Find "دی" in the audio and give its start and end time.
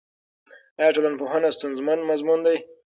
2.45-2.57